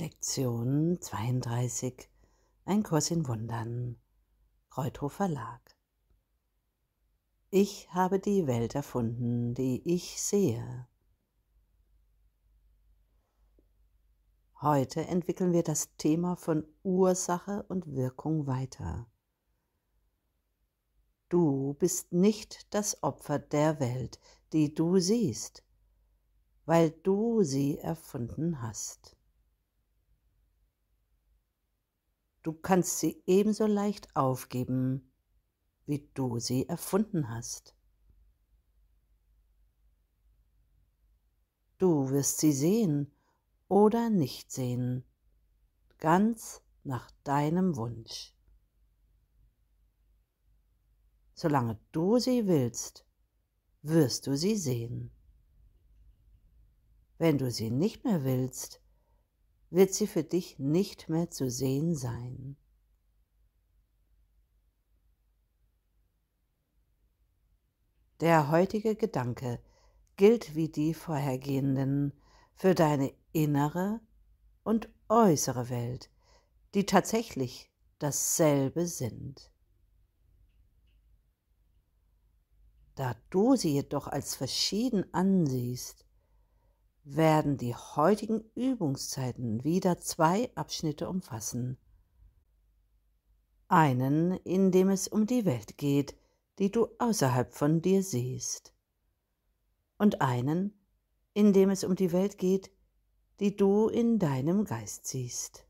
[0.00, 2.08] Lektion 32
[2.66, 3.96] Ein Kurs in Wundern
[4.76, 5.60] Reuthof Verlag
[7.50, 10.86] Ich habe die Welt erfunden, die ich sehe.
[14.60, 19.10] Heute entwickeln wir das Thema von Ursache und Wirkung weiter.
[21.28, 24.20] Du bist nicht das Opfer der Welt,
[24.52, 25.64] die du siehst,
[26.66, 29.17] weil du sie erfunden hast.
[32.48, 35.12] Du kannst sie ebenso leicht aufgeben,
[35.84, 37.76] wie du sie erfunden hast.
[41.76, 43.12] Du wirst sie sehen
[43.68, 45.04] oder nicht sehen,
[45.98, 48.34] ganz nach deinem Wunsch.
[51.34, 53.04] Solange du sie willst,
[53.82, 55.10] wirst du sie sehen.
[57.18, 58.80] Wenn du sie nicht mehr willst,
[59.70, 62.56] wird sie für dich nicht mehr zu sehen sein.
[68.20, 69.62] Der heutige Gedanke
[70.16, 72.12] gilt wie die vorhergehenden
[72.54, 74.00] für deine innere
[74.64, 76.10] und äußere Welt,
[76.74, 79.52] die tatsächlich dasselbe sind.
[82.96, 86.04] Da du sie jedoch als verschieden ansiehst,
[87.16, 91.78] werden die heutigen Übungszeiten wieder zwei Abschnitte umfassen.
[93.68, 96.16] Einen, in dem es um die Welt geht,
[96.58, 98.74] die du außerhalb von dir siehst,
[99.96, 100.78] und einen,
[101.32, 102.70] in dem es um die Welt geht,
[103.40, 105.66] die du in deinem Geist siehst.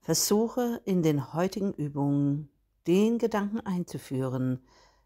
[0.00, 2.50] Versuche in den heutigen Übungen
[2.86, 4.62] den Gedanken einzuführen,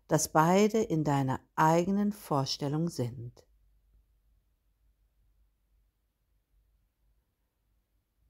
[0.08, 3.44] dass beide in deiner eigenen Vorstellung sind.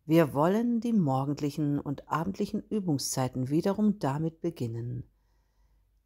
[0.04, 5.04] Wir wollen die morgendlichen und abendlichen Übungszeiten wiederum damit beginnen,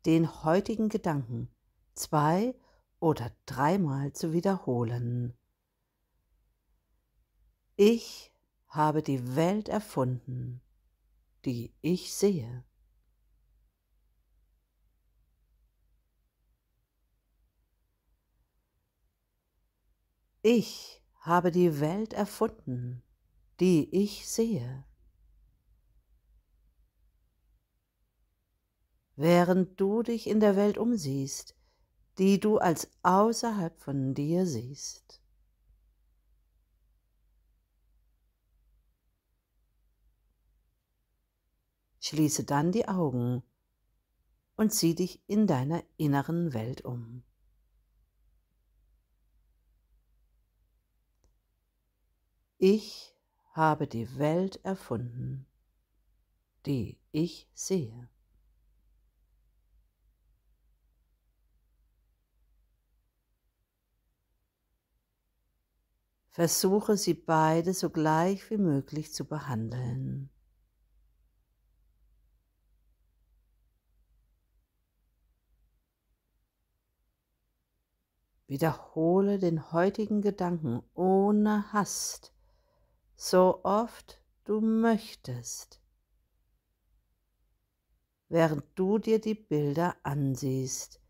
[0.06, 1.48] den heutigen Gedanken
[1.94, 2.54] zwei
[2.98, 5.34] oder dreimal zu wiederholen.
[7.76, 8.32] Ich
[8.66, 10.60] habe die Welt erfunden,
[11.44, 12.64] die ich sehe.
[20.44, 23.00] Ich habe die Welt erfunden,
[23.60, 24.84] die ich sehe.
[29.14, 31.54] Während du dich in der Welt umsiehst,
[32.18, 35.22] die du als außerhalb von dir siehst.
[42.00, 43.44] Schließe dann die Augen
[44.56, 47.22] und sieh dich in deiner inneren Welt um.
[52.64, 53.16] Ich
[53.54, 55.46] habe die Welt erfunden,
[56.64, 58.08] die ich sehe.
[66.30, 70.30] Versuche sie beide so gleich wie möglich zu behandeln.
[78.46, 82.32] Wiederhole den heutigen Gedanken ohne Hast
[83.22, 85.80] so oft du möchtest,
[88.28, 91.00] während du dir die Bilder ansiehst,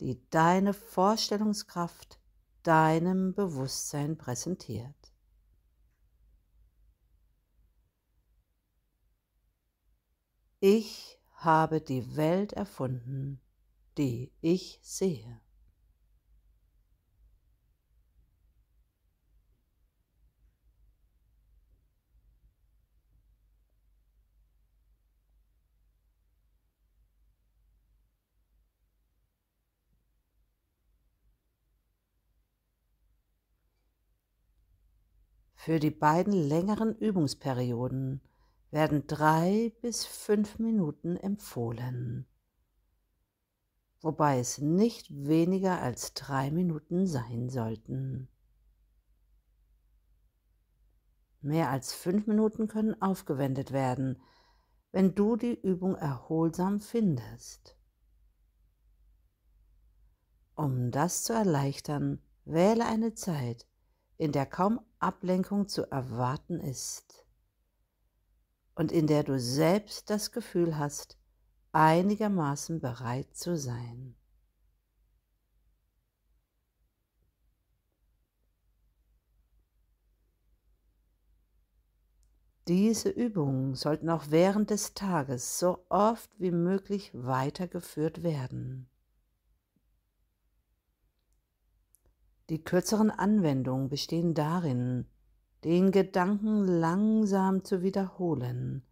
[0.00, 2.20] die deine Vorstellungskraft
[2.62, 5.14] deinem Bewusstsein präsentiert.
[10.60, 13.40] Ich habe die Welt erfunden,
[13.96, 15.40] die ich sehe.
[35.64, 38.20] Für die beiden längeren Übungsperioden
[38.70, 42.26] werden drei bis fünf Minuten empfohlen,
[44.02, 48.28] wobei es nicht weniger als drei Minuten sein sollten.
[51.40, 54.20] Mehr als fünf Minuten können aufgewendet werden,
[54.92, 57.74] wenn du die Übung erholsam findest.
[60.56, 63.66] Um das zu erleichtern, wähle eine Zeit,
[64.16, 67.26] in der kaum Ablenkung zu erwarten ist
[68.74, 71.18] und in der du selbst das Gefühl hast,
[71.72, 74.16] einigermaßen bereit zu sein.
[82.66, 88.88] Diese Übungen sollten auch während des Tages so oft wie möglich weitergeführt werden.
[92.50, 95.06] Die kürzeren Anwendungen bestehen darin,
[95.64, 98.86] den Gedanken langsam zu wiederholen,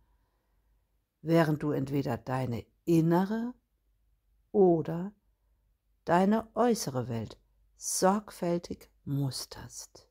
[1.20, 3.52] während du entweder deine innere
[4.52, 5.12] oder
[6.06, 7.38] deine äußere Welt
[7.76, 10.08] sorgfältig musterst.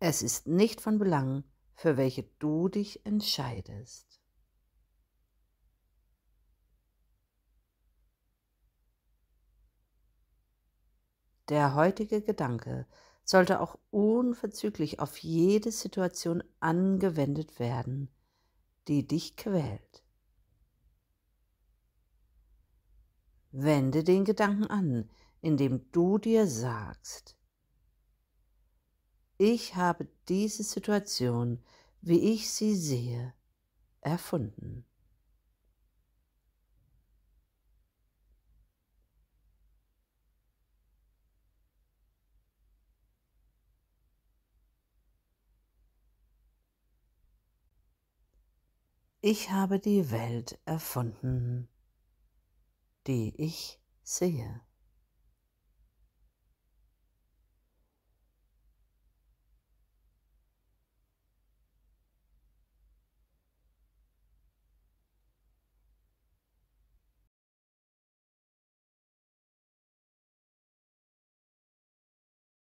[0.00, 4.23] Es ist nicht von Belang, für welche du dich entscheidest.
[11.48, 12.86] Der heutige Gedanke
[13.24, 18.08] sollte auch unverzüglich auf jede Situation angewendet werden,
[18.88, 20.02] die dich quält.
[23.50, 25.10] Wende den Gedanken an,
[25.40, 27.36] indem du dir sagst,
[29.36, 31.62] ich habe diese Situation,
[32.00, 33.34] wie ich sie sehe,
[34.00, 34.86] erfunden.
[49.26, 51.66] Ich habe die Welt erfunden,
[53.06, 54.60] die ich sehe.